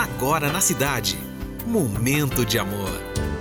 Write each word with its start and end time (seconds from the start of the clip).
agora 0.00 0.50
na 0.50 0.62
cidade. 0.62 1.18
Momento 1.66 2.44
de 2.46 2.58
amor. 2.58 2.90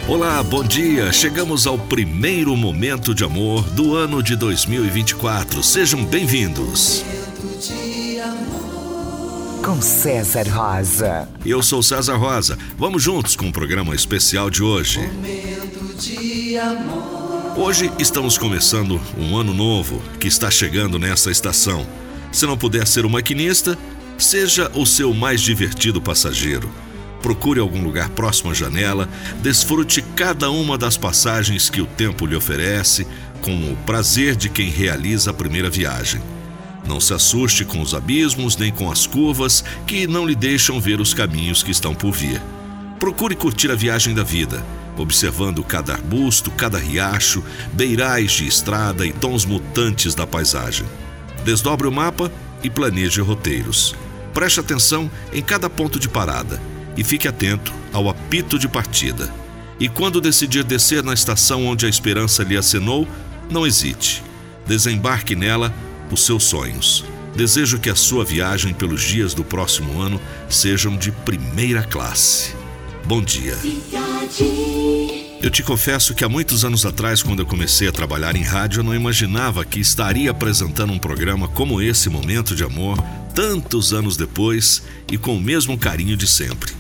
Olá, 0.10 0.44
bom 0.44 0.62
dia. 0.62 1.12
Chegamos 1.14 1.66
ao 1.66 1.78
primeiro 1.78 2.56
momento 2.58 3.16
de 3.16 3.24
amor 3.24 3.64
do 3.70 3.96
ano 3.96 4.22
de 4.22 4.36
2024. 4.36 5.64
Sejam 5.64 6.04
bem-vindos. 6.04 7.06
Com 9.64 9.82
César 9.82 10.50
Rosa. 10.50 11.30
Eu 11.46 11.64
sou 11.64 11.82
César 11.82 12.18
Rosa. 12.18 12.58
Vamos 12.78 13.04
juntos 13.04 13.38
com 13.38 13.48
o 13.48 13.54
programa 13.54 13.96
especial 13.96 14.50
de 14.50 14.62
hoje. 14.62 15.00
Hoje 17.56 17.90
estamos 17.98 18.38
começando 18.38 19.00
um 19.18 19.38
ano 19.38 19.54
novo 19.54 20.02
que 20.20 20.28
está 20.28 20.52
chegando 20.52 21.00
nessa 21.00 21.32
estação. 21.32 21.88
Se 22.34 22.46
não 22.46 22.58
puder 22.58 22.86
ser 22.86 23.06
o 23.06 23.10
maquinista, 23.10 23.78
seja 24.20 24.70
o 24.76 24.86
seu 24.86 25.14
mais 25.14 25.42
divertido 25.42 26.02
passageiro. 26.02 26.70
Procure 27.22 27.60
algum 27.60 27.84
lugar 27.84 28.10
próximo 28.10 28.52
à 28.52 28.54
janela, 28.54 29.10
desfrute 29.42 30.02
cada 30.16 30.50
uma 30.50 30.78
das 30.78 30.98
passagens 30.98 31.70
que 31.70 31.82
o 31.82 31.86
tempo 31.86 32.26
lhe 32.26 32.36
oferece, 32.36 33.06
com 33.42 33.72
o 33.72 33.76
prazer 33.86 34.36
de 34.36 34.50
quem 34.50 34.70
realiza 34.70 35.32
a 35.32 35.34
primeira 35.34 35.70
viagem. 35.70 36.22
Não 36.88 37.00
se 37.00 37.14
assuste 37.14 37.66
com 37.66 37.82
os 37.82 37.94
abismos 37.94 38.58
nem 38.58 38.72
com 38.72 38.92
as 38.92 39.06
curvas 39.06 39.64
que 39.86 40.08
não 40.08 40.26
lhe 40.26 40.36
deixam 40.36 40.80
ver 40.80 41.00
os 41.00 41.14
caminhos 41.14 41.62
que 41.62 41.72
estão 41.72 41.94
por 41.94 42.12
vir. 42.12 42.42
Procure 43.00 43.36
curtir 43.36 43.72
a 43.72 43.76
viagem 43.76 44.14
da 44.14 44.24
vida, 44.24 44.66
observando 44.98 45.64
cada 45.64 45.94
arbusto, 45.94 46.52
cada 46.52 46.78
riacho, 46.78 47.44
beirais 47.74 48.32
de 48.32 48.48
estrada 48.48 49.06
e 49.06 49.14
tons 49.14 49.46
mutantes 49.46 50.16
da 50.16 50.26
paisagem. 50.26 50.86
Desdobre 51.46 51.88
o 51.88 51.92
mapa 51.92 52.32
e 52.64 52.70
planeje 52.70 53.22
roteiros. 53.22 53.96
Preste 54.34 54.60
atenção 54.60 55.10
em 55.34 55.42
cada 55.42 55.70
ponto 55.70 56.00
de 56.00 56.08
parada 56.08 56.62
e 56.96 57.04
fique 57.04 57.28
atento 57.28 57.74
ao 57.92 58.10
apito 58.10 58.58
de 58.60 58.68
partida. 58.68 59.34
E 59.80 59.88
quando 59.88 60.20
decidir 60.20 60.64
descer 60.64 61.04
na 61.04 61.14
estação 61.14 61.66
onde 61.66 61.86
a 61.86 61.90
esperança 61.90 62.44
lhe 62.44 62.58
acenou, 62.58 63.08
não 63.50 63.66
hesite. 63.66 64.24
Desembarque 64.68 65.36
nela 65.36 65.74
os 66.12 66.26
seus 66.26 66.44
sonhos. 66.44 67.06
Desejo 67.36 67.80
que 67.80 67.90
a 67.90 67.96
sua 67.96 68.26
viagem 68.26 68.74
pelos 68.74 69.02
dias 69.02 69.34
do 69.34 69.44
próximo 69.44 70.02
ano 70.02 70.20
sejam 70.50 70.98
de 70.98 71.12
primeira 71.12 71.84
classe. 71.84 72.54
Bom 73.06 73.22
dia. 73.22 73.58
Eu 75.42 75.50
te 75.50 75.64
confesso 75.64 76.14
que 76.14 76.26
há 76.26 76.30
muitos 76.30 76.66
anos 76.66 76.86
atrás, 76.86 77.24
quando 77.24 77.40
eu 77.40 77.46
comecei 77.46 77.88
a 77.88 77.94
trabalhar 77.94 78.36
em 78.36 78.44
rádio, 78.44 78.82
eu 78.82 78.84
não 78.84 78.94
imaginava 78.94 79.64
que 79.64 79.80
estaria 79.80 80.30
apresentando 80.32 80.92
um 80.92 81.00
programa 81.00 81.48
como 81.48 81.82
esse 81.82 82.10
Momento 82.10 82.54
de 82.54 82.66
Amor, 82.66 83.02
tantos 83.34 83.94
anos 83.94 84.18
depois 84.18 84.84
e 85.10 85.18
com 85.18 85.38
o 85.38 85.42
mesmo 85.42 85.78
carinho 85.78 86.18
de 86.18 86.28
sempre. 86.28 86.74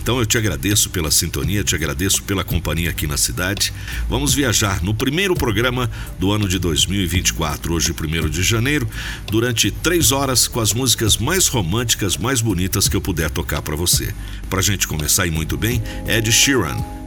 Então 0.00 0.18
eu 0.18 0.24
te 0.24 0.38
agradeço 0.38 0.88
pela 0.88 1.10
sintonia, 1.10 1.62
te 1.62 1.74
agradeço 1.74 2.22
pela 2.22 2.42
companhia 2.42 2.88
aqui 2.88 3.06
na 3.06 3.18
cidade. 3.18 3.70
Vamos 4.08 4.32
viajar 4.32 4.82
no 4.82 4.94
primeiro 4.94 5.34
programa 5.34 5.90
do 6.18 6.32
ano 6.32 6.48
de 6.48 6.58
2024, 6.58 7.74
hoje, 7.74 7.92
1 7.92 8.30
de 8.30 8.42
janeiro, 8.42 8.88
durante 9.26 9.70
três 9.70 10.10
horas 10.10 10.48
com 10.48 10.60
as 10.60 10.72
músicas 10.72 11.18
mais 11.18 11.48
românticas, 11.48 12.16
mais 12.16 12.40
bonitas 12.40 12.88
que 12.88 12.96
eu 12.96 13.00
puder 13.00 13.30
tocar 13.30 13.60
para 13.60 13.76
você. 13.76 14.14
Pra 14.48 14.62
gente 14.62 14.88
começar 14.88 15.26
e 15.26 15.30
muito 15.30 15.56
bem, 15.56 15.82
Ed 16.06 16.32
Sheeran, 16.32 16.78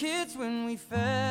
Kids 0.00 0.34
when 0.34 0.64
we 0.64 0.76
fell. 0.76 1.29